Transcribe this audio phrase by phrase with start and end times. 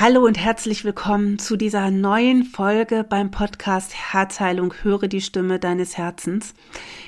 [0.00, 4.72] Hallo und herzlich willkommen zu dieser neuen Folge beim Podcast Herzheilung.
[4.80, 6.54] Höre die Stimme deines Herzens.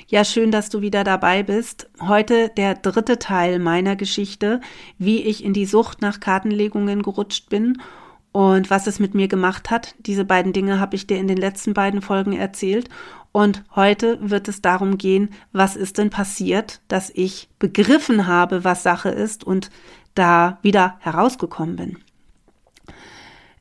[0.05, 1.89] Ja, schön, dass du wieder dabei bist.
[1.99, 4.61] Heute der dritte Teil meiner Geschichte,
[4.99, 7.81] wie ich in die Sucht nach Kartenlegungen gerutscht bin
[8.31, 9.95] und was es mit mir gemacht hat.
[9.97, 12.89] Diese beiden Dinge habe ich dir in den letzten beiden Folgen erzählt.
[13.31, 18.83] Und heute wird es darum gehen, was ist denn passiert, dass ich begriffen habe, was
[18.83, 19.71] Sache ist und
[20.13, 21.97] da wieder herausgekommen bin.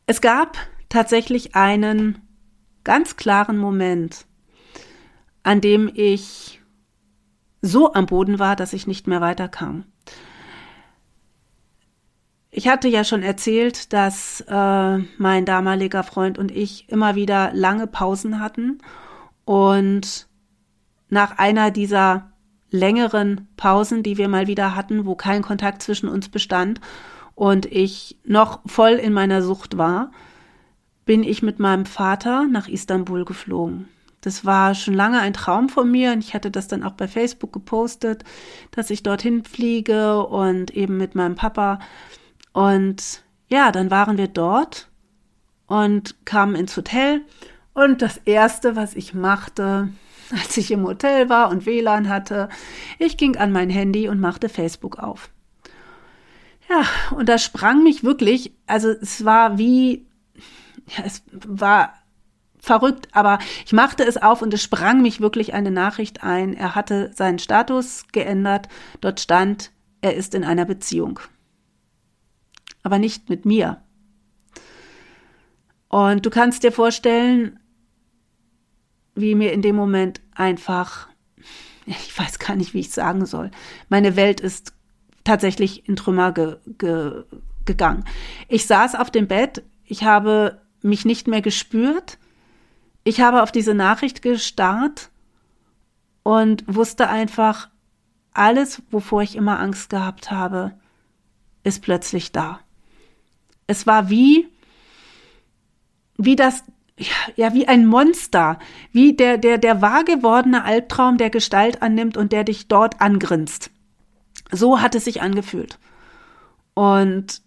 [0.06, 0.56] Es gab
[0.88, 2.20] tatsächlich einen
[2.84, 4.26] ganz klaren Moment,
[5.42, 6.60] an dem ich
[7.60, 9.84] so am Boden war, dass ich nicht mehr weiterkam.
[12.50, 17.86] Ich hatte ja schon erzählt, dass äh, mein damaliger Freund und ich immer wieder lange
[17.86, 18.78] Pausen hatten
[19.46, 20.28] und
[21.08, 22.32] nach einer dieser
[22.70, 26.80] längeren Pausen, die wir mal wieder hatten, wo kein Kontakt zwischen uns bestand
[27.34, 30.10] und ich noch voll in meiner Sucht war,
[31.04, 33.88] bin ich mit meinem Vater nach Istanbul geflogen.
[34.20, 37.08] Das war schon lange ein Traum von mir und ich hatte das dann auch bei
[37.08, 38.22] Facebook gepostet,
[38.70, 41.80] dass ich dorthin fliege und eben mit meinem Papa.
[42.52, 44.88] Und ja, dann waren wir dort
[45.66, 47.22] und kamen ins Hotel
[47.74, 49.88] und das erste, was ich machte,
[50.30, 52.48] als ich im Hotel war und WLAN hatte,
[52.98, 55.30] ich ging an mein Handy und machte Facebook auf.
[56.72, 60.06] Ja, und da sprang mich wirklich, also es war wie,
[60.96, 61.92] ja, es war
[62.58, 66.54] verrückt, aber ich machte es auf und es sprang mich wirklich eine Nachricht ein.
[66.54, 68.68] Er hatte seinen Status geändert.
[69.02, 71.20] Dort stand, er ist in einer Beziehung.
[72.82, 73.82] Aber nicht mit mir.
[75.88, 77.60] Und du kannst dir vorstellen,
[79.14, 81.08] wie mir in dem Moment einfach,
[81.84, 83.50] ich weiß gar nicht, wie ich sagen soll,
[83.90, 84.72] meine Welt ist
[85.24, 87.24] tatsächlich in Trümmer ge, ge,
[87.64, 88.04] gegangen.
[88.48, 92.18] Ich saß auf dem Bett, ich habe mich nicht mehr gespürt,
[93.04, 95.10] ich habe auf diese Nachricht gestarrt
[96.22, 97.68] und wusste einfach,
[98.32, 100.72] alles, wovor ich immer Angst gehabt habe,
[101.64, 102.60] ist plötzlich da.
[103.66, 104.48] Es war wie,
[106.16, 106.64] wie das,
[107.36, 108.58] ja, wie ein Monster,
[108.92, 113.71] wie der, der, der wahr gewordene Albtraum, der Gestalt annimmt und der dich dort angrinst.
[114.52, 115.78] So hat es sich angefühlt.
[116.74, 117.42] Und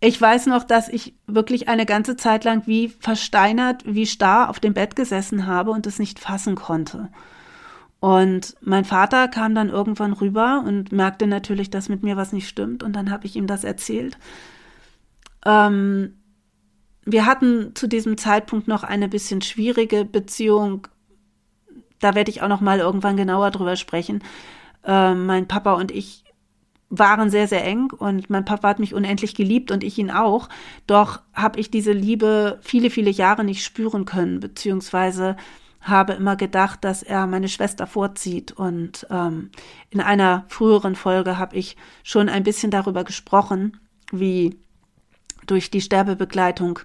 [0.00, 4.60] ich weiß noch, dass ich wirklich eine ganze Zeit lang wie versteinert, wie starr auf
[4.60, 7.08] dem Bett gesessen habe und es nicht fassen konnte.
[8.00, 12.46] Und mein Vater kam dann irgendwann rüber und merkte natürlich, dass mit mir was nicht
[12.46, 12.82] stimmt.
[12.82, 14.18] Und dann habe ich ihm das erzählt.
[15.46, 16.18] Ähm,
[17.06, 20.86] wir hatten zu diesem Zeitpunkt noch eine bisschen schwierige Beziehung.
[21.98, 24.22] Da werde ich auch noch mal irgendwann genauer drüber sprechen.
[24.84, 26.24] Äh, mein Papa und ich
[26.90, 30.48] waren sehr, sehr eng und mein Papa hat mich unendlich geliebt und ich ihn auch.
[30.86, 35.36] Doch habe ich diese Liebe viele, viele Jahre nicht spüren können, beziehungsweise
[35.80, 38.52] habe immer gedacht, dass er meine Schwester vorzieht.
[38.52, 39.50] Und ähm,
[39.90, 43.78] in einer früheren Folge habe ich schon ein bisschen darüber gesprochen,
[44.10, 44.58] wie
[45.46, 46.80] durch die Sterbebegleitung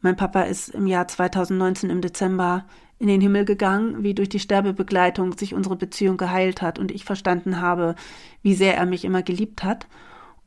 [0.00, 2.64] mein Papa ist im Jahr 2019 im Dezember
[2.98, 7.04] in den Himmel gegangen, wie durch die Sterbebegleitung sich unsere Beziehung geheilt hat und ich
[7.04, 7.94] verstanden habe,
[8.42, 9.86] wie sehr er mich immer geliebt hat.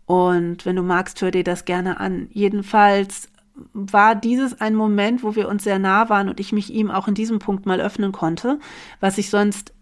[0.06, 2.28] Und wenn du magst, hör dir das gerne an.
[2.32, 3.30] Jedenfalls
[3.74, 7.08] war dieses ein Moment, wo wir uns sehr nah waren und ich mich ihm auch
[7.08, 8.60] in diesem Punkt mal öffnen konnte,
[9.00, 9.74] was ich sonst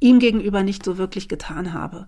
[0.00, 2.06] ihm gegenüber nicht so wirklich getan habe.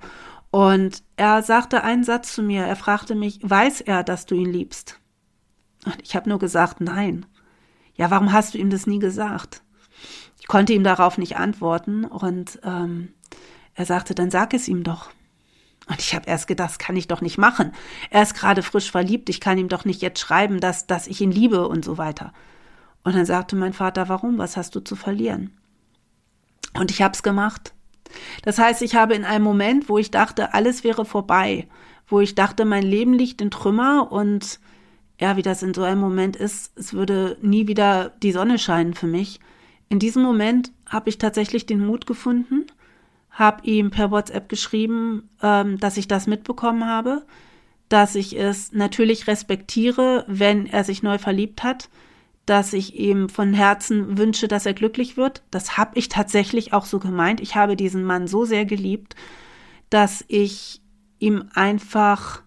[0.50, 2.62] Und er sagte einen Satz zu mir.
[2.62, 4.98] Er fragte mich, weiß er, dass du ihn liebst?
[5.84, 7.26] Und ich habe nur gesagt, nein.
[7.94, 9.62] Ja, warum hast du ihm das nie gesagt?
[10.40, 13.12] Ich konnte ihm darauf nicht antworten und ähm,
[13.74, 15.10] er sagte, dann sag es ihm doch.
[15.88, 17.72] Und ich habe erst gedacht, das kann ich doch nicht machen.
[18.10, 21.20] Er ist gerade frisch verliebt, ich kann ihm doch nicht jetzt schreiben, dass, dass ich
[21.20, 22.32] ihn liebe und so weiter.
[23.04, 24.38] Und dann sagte mein Vater, warum?
[24.38, 25.56] Was hast du zu verlieren?
[26.74, 27.72] Und ich habe es gemacht.
[28.42, 31.68] Das heißt, ich habe in einem Moment, wo ich dachte, alles wäre vorbei,
[32.08, 34.60] wo ich dachte, mein Leben liegt in Trümmer und
[35.20, 38.94] ja, wie das in so einem Moment ist, es würde nie wieder die Sonne scheinen
[38.94, 39.40] für mich,
[39.88, 42.66] in diesem Moment habe ich tatsächlich den Mut gefunden,
[43.30, 47.24] habe ihm per WhatsApp geschrieben, ähm, dass ich das mitbekommen habe,
[47.88, 51.88] dass ich es natürlich respektiere, wenn er sich neu verliebt hat,
[52.46, 55.42] dass ich ihm von Herzen wünsche, dass er glücklich wird.
[55.50, 57.40] Das habe ich tatsächlich auch so gemeint.
[57.40, 59.16] Ich habe diesen Mann so sehr geliebt,
[59.90, 60.80] dass ich
[61.18, 62.42] ihm einfach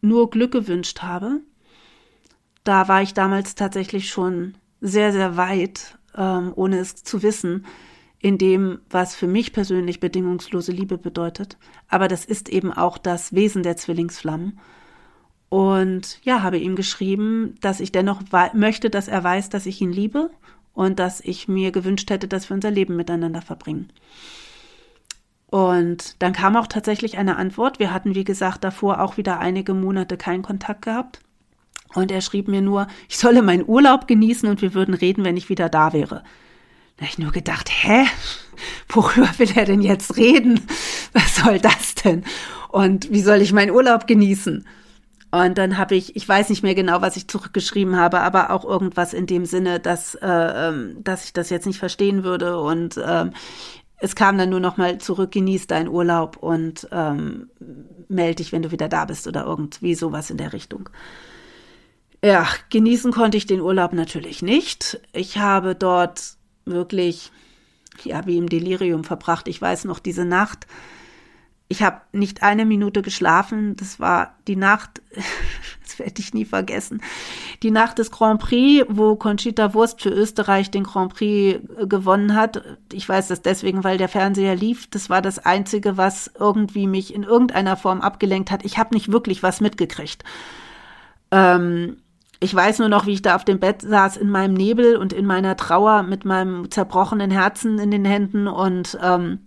[0.00, 1.40] nur Glück gewünscht habe.
[2.64, 7.66] Da war ich damals tatsächlich schon sehr, sehr weit ähm, ohne es zu wissen,
[8.18, 11.58] in dem, was für mich persönlich bedingungslose Liebe bedeutet.
[11.88, 14.60] Aber das ist eben auch das Wesen der Zwillingsflammen.
[15.48, 18.22] Und ja, habe ihm geschrieben, dass ich dennoch
[18.54, 20.30] möchte, dass er weiß, dass ich ihn liebe
[20.72, 23.92] und dass ich mir gewünscht hätte, dass wir unser Leben miteinander verbringen.
[25.46, 27.78] Und dann kam auch tatsächlich eine Antwort.
[27.78, 31.20] Wir hatten, wie gesagt, davor auch wieder einige Monate keinen Kontakt gehabt.
[31.94, 35.36] Und er schrieb mir nur, ich solle meinen Urlaub genießen und wir würden reden, wenn
[35.36, 36.22] ich wieder da wäre.
[36.96, 38.04] Da habe ich nur gedacht, hä?
[38.88, 40.60] Worüber will er denn jetzt reden?
[41.12, 42.24] Was soll das denn?
[42.68, 44.66] Und wie soll ich meinen Urlaub genießen?
[45.30, 48.66] Und dann habe ich, ich weiß nicht mehr genau, was ich zurückgeschrieben habe, aber auch
[48.66, 53.00] irgendwas in dem Sinne, dass, äh, ähm, dass ich das jetzt nicht verstehen würde und
[53.02, 53.32] ähm,
[53.96, 57.48] es kam dann nur noch mal zurück, genieß deinen Urlaub und ähm,
[58.08, 60.90] melde dich, wenn du wieder da bist oder irgendwie sowas in der Richtung.
[62.24, 65.00] Ja, genießen konnte ich den Urlaub natürlich nicht.
[65.12, 67.32] Ich habe dort wirklich,
[68.04, 69.48] ja, wie im Delirium verbracht.
[69.48, 70.68] Ich weiß noch, diese Nacht,
[71.66, 73.74] ich habe nicht eine Minute geschlafen.
[73.74, 75.02] Das war die Nacht,
[75.82, 77.02] das werde ich nie vergessen.
[77.64, 82.36] Die Nacht des Grand Prix, wo Conchita Wurst für Österreich den Grand Prix äh, gewonnen
[82.36, 82.62] hat.
[82.92, 84.86] Ich weiß das deswegen, weil der Fernseher lief.
[84.88, 88.64] Das war das Einzige, was irgendwie mich in irgendeiner Form abgelenkt hat.
[88.64, 90.22] Ich habe nicht wirklich was mitgekriegt.
[91.32, 91.96] Ähm,
[92.42, 95.12] ich weiß nur noch, wie ich da auf dem Bett saß in meinem Nebel und
[95.12, 99.46] in meiner Trauer mit meinem zerbrochenen Herzen in den Händen und ähm,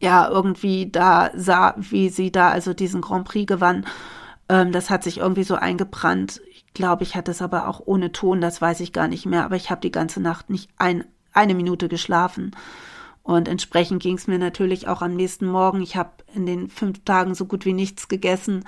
[0.00, 3.86] ja, irgendwie da sah, wie sie da also diesen Grand Prix gewann.
[4.48, 6.40] Ähm, das hat sich irgendwie so eingebrannt.
[6.50, 9.44] Ich glaube, ich hatte es aber auch ohne Ton, das weiß ich gar nicht mehr.
[9.44, 12.52] Aber ich habe die ganze Nacht nicht ein, eine Minute geschlafen.
[13.22, 15.82] Und entsprechend ging es mir natürlich auch am nächsten Morgen.
[15.82, 18.64] Ich habe in den fünf Tagen so gut wie nichts gegessen.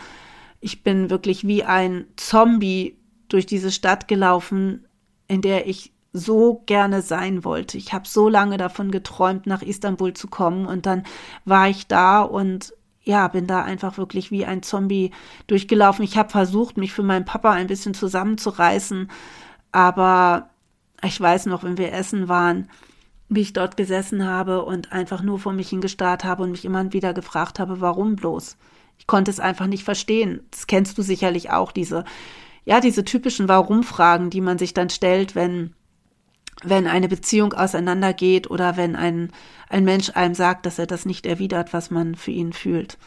[0.60, 2.95] Ich bin wirklich wie ein Zombie
[3.28, 4.86] durch diese Stadt gelaufen,
[5.28, 7.76] in der ich so gerne sein wollte.
[7.76, 11.02] Ich habe so lange davon geträumt, nach Istanbul zu kommen und dann
[11.44, 15.12] war ich da und ja, bin da einfach wirklich wie ein Zombie
[15.46, 16.04] durchgelaufen.
[16.04, 19.10] Ich habe versucht, mich für meinen Papa ein bisschen zusammenzureißen,
[19.70, 20.50] aber
[21.04, 22.68] ich weiß noch, wenn wir essen waren,
[23.28, 26.92] wie ich dort gesessen habe und einfach nur vor mich hingestarrt habe und mich immer
[26.92, 28.56] wieder gefragt habe, warum bloß?
[28.98, 30.40] Ich konnte es einfach nicht verstehen.
[30.50, 32.04] Das kennst du sicherlich auch, diese,
[32.66, 35.72] ja, diese typischen Warum-Fragen, die man sich dann stellt, wenn,
[36.64, 39.30] wenn eine Beziehung auseinandergeht oder wenn ein,
[39.68, 42.98] ein Mensch einem sagt, dass er das nicht erwidert, was man für ihn fühlt.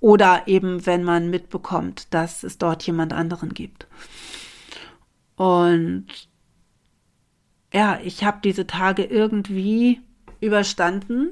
[0.00, 3.86] Oder eben, wenn man mitbekommt, dass es dort jemand anderen gibt.
[5.36, 6.06] Und
[7.72, 10.02] ja, ich habe diese Tage irgendwie
[10.40, 11.30] überstanden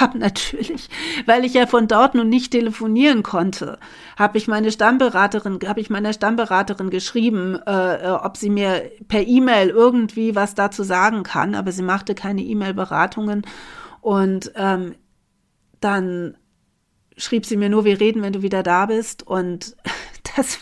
[0.00, 0.88] habe natürlich,
[1.26, 3.78] weil ich ja von dort nun nicht telefonieren konnte,
[4.16, 9.26] habe ich meine Stammberaterin, habe ich meiner Stammberaterin geschrieben, äh, äh, ob sie mir per
[9.26, 13.42] E-Mail irgendwie was dazu sagen kann, aber sie machte keine E-Mail-Beratungen.
[14.00, 14.94] Und ähm,
[15.80, 16.36] dann
[17.16, 19.26] schrieb sie mir nur, wir reden, wenn du wieder da bist.
[19.26, 19.76] Und
[20.36, 20.58] das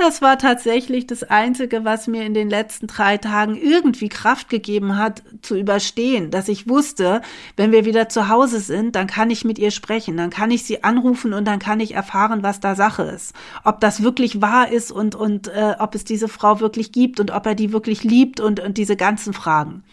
[0.00, 4.96] das war tatsächlich das Einzige, was mir in den letzten drei Tagen irgendwie Kraft gegeben
[4.96, 7.22] hat, zu überstehen, dass ich wusste,
[7.56, 10.64] wenn wir wieder zu Hause sind, dann kann ich mit ihr sprechen, dann kann ich
[10.64, 13.34] sie anrufen und dann kann ich erfahren, was da Sache ist.
[13.64, 17.30] Ob das wirklich wahr ist und, und äh, ob es diese Frau wirklich gibt und
[17.30, 19.84] ob er die wirklich liebt und, und diese ganzen Fragen.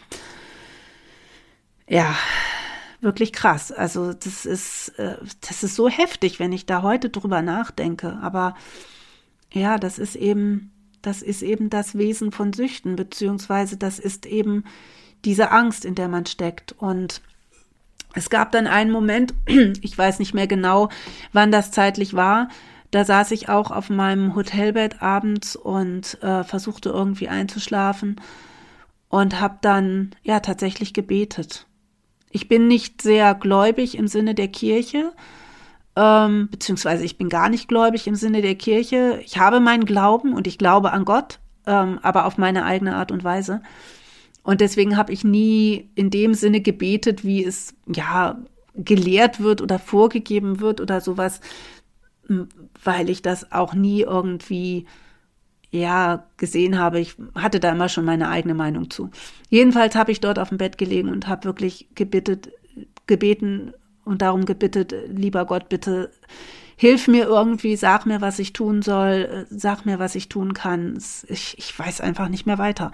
[1.88, 2.14] Ja,
[3.00, 3.72] wirklich krass.
[3.72, 5.16] Also das ist, äh,
[5.46, 8.18] das ist so heftig, wenn ich da heute drüber nachdenke.
[8.22, 8.54] Aber
[9.52, 14.64] ja, das ist eben, das ist eben das Wesen von Süchten, beziehungsweise das ist eben
[15.24, 16.72] diese Angst, in der man steckt.
[16.72, 17.22] Und
[18.14, 20.88] es gab dann einen Moment, ich weiß nicht mehr genau,
[21.32, 22.48] wann das zeitlich war,
[22.90, 28.16] da saß ich auch auf meinem Hotelbett abends und äh, versuchte irgendwie einzuschlafen
[29.10, 31.66] und habe dann ja tatsächlich gebetet.
[32.30, 35.12] Ich bin nicht sehr gläubig im Sinne der Kirche,
[35.98, 39.20] ähm, beziehungsweise ich bin gar nicht gläubig im Sinne der Kirche.
[39.24, 43.10] Ich habe meinen Glauben und ich glaube an Gott, ähm, aber auf meine eigene Art
[43.10, 43.62] und Weise.
[44.44, 48.38] Und deswegen habe ich nie in dem Sinne gebetet, wie es ja
[48.76, 51.40] gelehrt wird oder vorgegeben wird oder sowas,
[52.84, 54.86] weil ich das auch nie irgendwie
[55.72, 57.00] ja gesehen habe.
[57.00, 59.10] Ich hatte da immer schon meine eigene Meinung zu.
[59.50, 62.42] Jedenfalls habe ich dort auf dem Bett gelegen und habe wirklich gebeten,
[63.08, 63.72] gebeten
[64.08, 66.10] und darum gebittet, lieber Gott, bitte
[66.76, 70.98] hilf mir irgendwie, sag mir, was ich tun soll, sag mir, was ich tun kann.
[71.26, 72.92] Ich, ich weiß einfach nicht mehr weiter.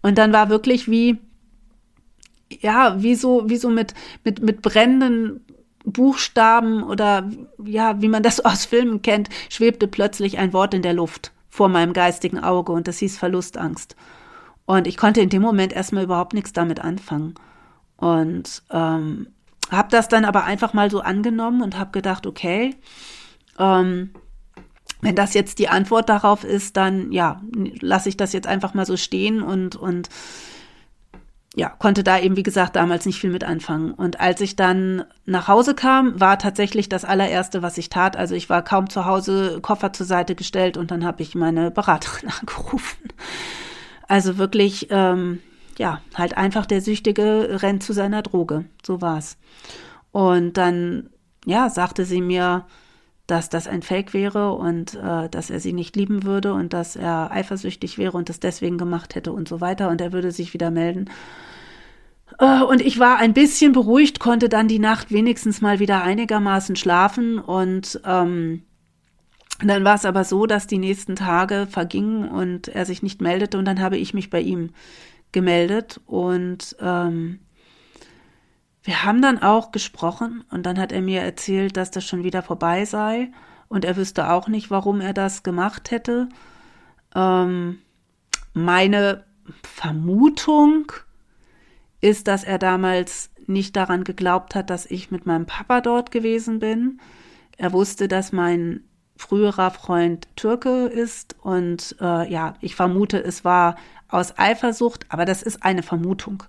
[0.00, 1.18] Und dann war wirklich wie,
[2.60, 5.44] ja, wie so, wie so mit, mit, mit brennenden
[5.84, 7.28] Buchstaben oder
[7.64, 11.68] ja, wie man das aus Filmen kennt, schwebte plötzlich ein Wort in der Luft vor
[11.68, 13.96] meinem geistigen Auge und das hieß Verlustangst.
[14.66, 17.34] Und ich konnte in dem Moment erstmal überhaupt nichts damit anfangen.
[17.96, 19.28] Und ähm,
[19.76, 22.74] habe das dann aber einfach mal so angenommen und habe gedacht, okay,
[23.58, 24.10] ähm,
[25.00, 27.42] Wenn das jetzt die Antwort darauf ist, dann ja,
[27.80, 30.08] lasse ich das jetzt einfach mal so stehen und, und
[31.56, 33.92] ja, konnte da eben, wie gesagt, damals nicht viel mit anfangen.
[33.92, 38.16] Und als ich dann nach Hause kam, war tatsächlich das allererste, was ich tat.
[38.16, 41.70] Also ich war kaum zu Hause, Koffer zur Seite gestellt und dann habe ich meine
[41.70, 43.08] Beraterin angerufen.
[44.08, 45.40] Also wirklich, ähm,
[45.78, 48.64] ja, halt einfach der Süchtige rennt zu seiner Droge.
[48.84, 49.36] So war's.
[50.12, 51.10] Und dann,
[51.44, 52.66] ja, sagte sie mir,
[53.26, 56.94] dass das ein Fake wäre und äh, dass er sie nicht lieben würde und dass
[56.94, 60.52] er eifersüchtig wäre und das deswegen gemacht hätte und so weiter und er würde sich
[60.52, 61.08] wieder melden.
[62.38, 66.76] Äh, und ich war ein bisschen beruhigt, konnte dann die Nacht wenigstens mal wieder einigermaßen
[66.76, 68.62] schlafen und ähm,
[69.62, 73.56] dann war es aber so, dass die nächsten Tage vergingen und er sich nicht meldete
[73.56, 74.70] und dann habe ich mich bei ihm
[75.34, 77.40] gemeldet und ähm,
[78.82, 82.42] wir haben dann auch gesprochen und dann hat er mir erzählt, dass das schon wieder
[82.42, 83.30] vorbei sei
[83.68, 86.28] und er wüsste auch nicht, warum er das gemacht hätte.
[87.14, 87.80] Ähm,
[88.54, 89.24] meine
[89.62, 90.92] Vermutung
[92.00, 96.60] ist, dass er damals nicht daran geglaubt hat, dass ich mit meinem Papa dort gewesen
[96.60, 97.00] bin.
[97.56, 98.84] Er wusste, dass mein
[99.16, 103.76] früherer Freund Türke ist und äh, ja, ich vermute, es war
[104.08, 106.42] aus Eifersucht, aber das ist eine Vermutung.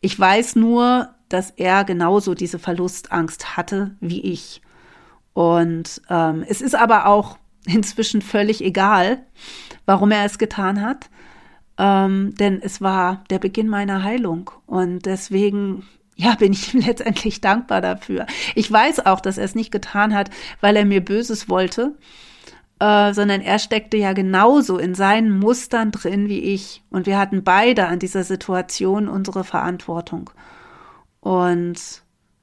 [0.00, 4.62] Ich weiß nur, dass er genauso diese Verlustangst hatte wie ich.
[5.32, 9.24] Und ähm, es ist aber auch inzwischen völlig egal,
[9.86, 11.08] warum er es getan hat,
[11.78, 17.40] ähm, denn es war der Beginn meiner Heilung und deswegen ja, bin ich ihm letztendlich
[17.40, 18.26] dankbar dafür.
[18.54, 21.96] Ich weiß auch, dass er es nicht getan hat, weil er mir Böses wollte,
[22.80, 26.82] äh, sondern er steckte ja genauso in seinen Mustern drin wie ich.
[26.90, 30.30] Und wir hatten beide an dieser Situation unsere Verantwortung.
[31.20, 32.02] Und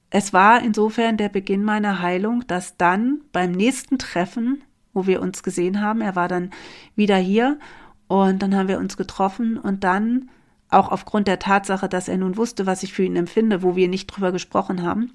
[0.10, 5.44] es war insofern der Beginn meiner Heilung, dass dann beim nächsten Treffen, wo wir uns
[5.44, 6.52] gesehen haben, er war dann
[6.96, 7.60] wieder hier
[8.08, 10.30] und dann haben wir uns getroffen und dann
[10.70, 13.88] auch aufgrund der Tatsache, dass er nun wusste, was ich für ihn empfinde, wo wir
[13.88, 15.12] nicht drüber gesprochen haben.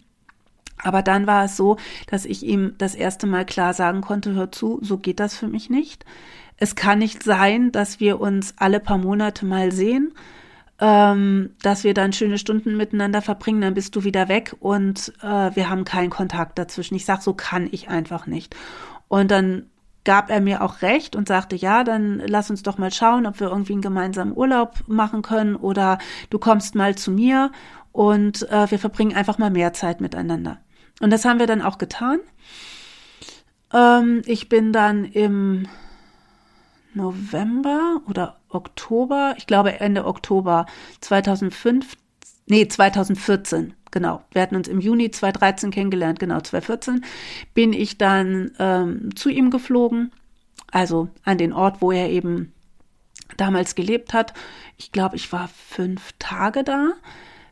[0.82, 1.76] Aber dann war es so,
[2.08, 5.48] dass ich ihm das erste Mal klar sagen konnte, hör zu, so geht das für
[5.48, 6.04] mich nicht.
[6.56, 10.12] Es kann nicht sein, dass wir uns alle paar Monate mal sehen
[10.80, 15.54] ähm, dass wir dann schöne Stunden miteinander verbringen, dann bist du wieder weg und äh,
[15.54, 16.96] wir haben keinen Kontakt dazwischen.
[16.96, 18.56] Ich sag, so kann ich einfach nicht.
[19.08, 19.66] Und dann
[20.04, 23.40] gab er mir auch recht und sagte, ja, dann lass uns doch mal schauen, ob
[23.40, 25.98] wir irgendwie einen gemeinsamen Urlaub machen können oder
[26.30, 27.50] du kommst mal zu mir
[27.92, 30.58] und äh, wir verbringen einfach mal mehr Zeit miteinander.
[31.00, 32.20] Und das haben wir dann auch getan.
[33.72, 35.66] Ähm, ich bin dann im
[36.94, 40.66] November oder Oktober, ich glaube Ende Oktober
[41.00, 41.96] 2005,
[42.46, 44.22] nee, 2014, genau.
[44.32, 47.02] Wir hatten uns im Juni 2013 kennengelernt, genau, 2014,
[47.54, 50.12] bin ich dann ähm, zu ihm geflogen,
[50.70, 52.52] also an den Ort, wo er eben
[53.38, 54.34] damals gelebt hat.
[54.76, 56.90] Ich glaube, ich war fünf Tage da.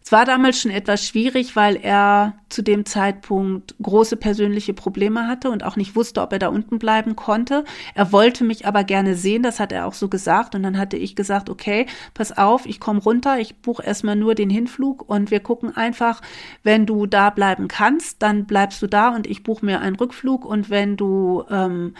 [0.05, 5.51] Es war damals schon etwas schwierig, weil er zu dem Zeitpunkt große persönliche Probleme hatte
[5.51, 7.65] und auch nicht wusste, ob er da unten bleiben konnte.
[7.95, 10.55] Er wollte mich aber gerne sehen, das hat er auch so gesagt.
[10.55, 14.35] Und dann hatte ich gesagt, okay, pass auf, ich komme runter, ich buche erstmal nur
[14.35, 16.21] den Hinflug und wir gucken einfach,
[16.65, 20.45] wenn du da bleiben kannst, dann bleibst du da und ich buche mir einen Rückflug.
[20.45, 21.95] Und wenn du ähm,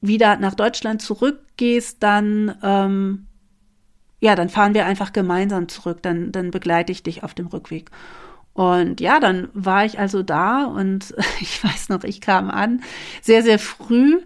[0.00, 3.26] wieder nach Deutschland zurückgehst, dann ähm,
[4.24, 7.90] ja, dann fahren wir einfach gemeinsam zurück, dann, dann begleite ich dich auf dem Rückweg.
[8.54, 12.82] Und ja, dann war ich also da und ich weiß noch, ich kam an,
[13.20, 14.22] sehr, sehr früh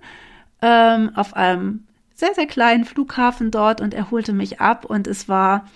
[0.63, 1.83] ähm, auf einem
[2.15, 5.67] sehr, sehr kleinen Flughafen dort und er holte mich ab und es war,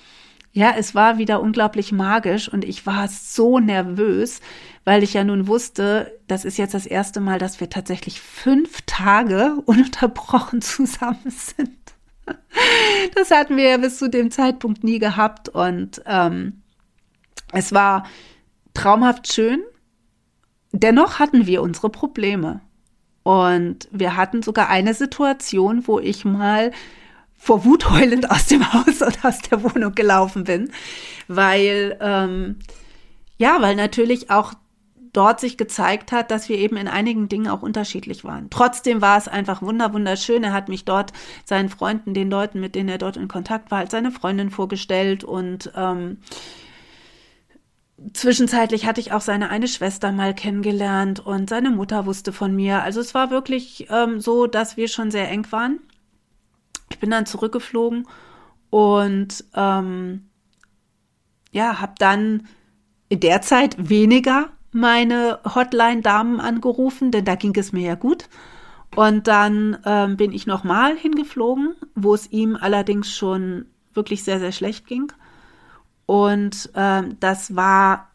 [0.53, 4.41] ja, es war wieder unglaublich magisch und ich war so nervös,
[4.85, 8.83] weil ich ja nun wusste, das ist jetzt das erste Mal, dass wir tatsächlich fünf
[8.87, 11.82] Tage ununterbrochen zusammen sind.
[13.15, 16.63] Das hatten wir ja bis zu dem Zeitpunkt nie gehabt und ähm,
[17.53, 18.07] es war
[18.75, 19.61] traumhaft schön.
[20.73, 22.61] Dennoch hatten wir unsere Probleme.
[23.23, 26.73] Und wir hatten sogar eine Situation, wo ich mal
[27.37, 30.71] vor Wut heulend aus dem Haus und aus der Wohnung gelaufen bin,
[31.29, 32.59] weil ähm,
[33.37, 34.55] ja, weil natürlich auch
[35.13, 38.49] dort sich gezeigt hat, dass wir eben in einigen Dingen auch unterschiedlich waren.
[38.51, 40.43] Trotzdem war es einfach wunder wunderschön.
[40.43, 41.13] Er hat mich dort
[41.45, 45.25] seinen Freunden, den Leuten, mit denen er dort in Kontakt war, als seine Freundin vorgestellt
[45.25, 46.19] und ähm,
[48.15, 52.83] Zwischenzeitlich hatte ich auch seine eine Schwester mal kennengelernt und seine Mutter wusste von mir.
[52.83, 55.79] Also es war wirklich ähm, so, dass wir schon sehr eng waren.
[56.91, 58.09] Ich bin dann zurückgeflogen
[58.71, 60.31] und ähm,
[61.53, 62.49] ja, habe dann
[63.09, 68.29] in der Zeit weniger meine Hotline-Damen angerufen, denn da ging es mir ja gut.
[68.95, 74.53] Und dann ähm, bin ich nochmal hingeflogen, wo es ihm allerdings schon wirklich sehr, sehr
[74.53, 75.13] schlecht ging.
[76.07, 78.09] Und ähm, das war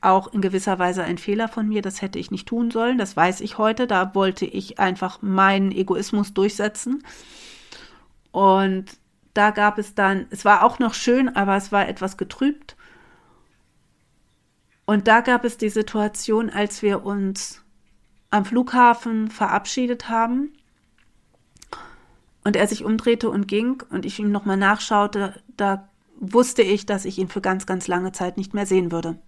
[0.00, 1.82] auch in gewisser Weise ein Fehler von mir.
[1.82, 2.98] Das hätte ich nicht tun sollen.
[2.98, 3.86] Das weiß ich heute.
[3.86, 7.02] Da wollte ich einfach meinen Egoismus durchsetzen.
[8.30, 8.86] Und
[9.32, 12.73] da gab es dann, es war auch noch schön, aber es war etwas getrübt.
[14.86, 17.62] Und da gab es die Situation, als wir uns
[18.30, 20.52] am Flughafen verabschiedet haben
[22.42, 27.04] und er sich umdrehte und ging und ich ihm nochmal nachschaute, da wusste ich, dass
[27.04, 29.18] ich ihn für ganz, ganz lange Zeit nicht mehr sehen würde.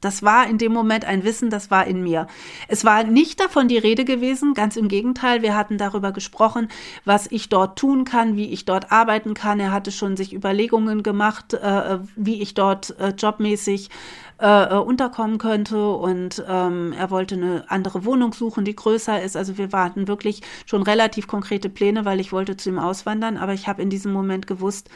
[0.00, 2.26] Das war in dem Moment ein Wissen, das war in mir.
[2.68, 5.42] Es war nicht davon die Rede gewesen, ganz im Gegenteil.
[5.42, 6.68] Wir hatten darüber gesprochen,
[7.04, 9.60] was ich dort tun kann, wie ich dort arbeiten kann.
[9.60, 13.90] Er hatte schon sich Überlegungen gemacht, äh, wie ich dort äh, jobmäßig
[14.38, 19.36] äh, unterkommen könnte und ähm, er wollte eine andere Wohnung suchen, die größer ist.
[19.36, 23.52] Also wir hatten wirklich schon relativ konkrete Pläne, weil ich wollte zu ihm auswandern, aber
[23.52, 24.88] ich habe in diesem Moment gewusst,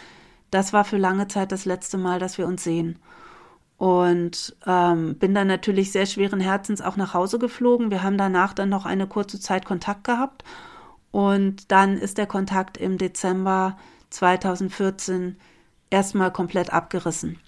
[0.50, 2.98] das war für lange Zeit das letzte Mal, dass wir uns sehen.
[3.76, 7.90] Und ähm, bin dann natürlich sehr schweren Herzens auch nach Hause geflogen.
[7.90, 10.44] Wir haben danach dann noch eine kurze Zeit Kontakt gehabt.
[11.10, 13.76] Und dann ist der Kontakt im Dezember
[14.10, 15.36] 2014
[15.90, 17.38] erstmal komplett abgerissen.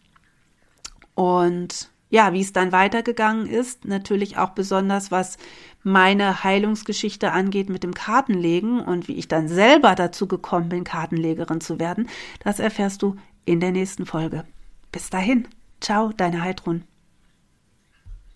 [1.14, 5.38] Und ja, wie es dann weitergegangen ist, natürlich auch besonders was
[5.83, 11.61] meine Heilungsgeschichte angeht mit dem Kartenlegen und wie ich dann selber dazu gekommen bin, Kartenlegerin
[11.61, 12.09] zu werden,
[12.45, 14.45] das erfährst du in der nächsten Folge.
[14.92, 15.49] Bis dahin.
[15.80, 16.85] Ciao, deine Heidrun.